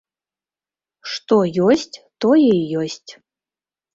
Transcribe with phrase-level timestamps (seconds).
[1.15, 1.95] Што ёсць,
[2.25, 3.11] тое і ёсць.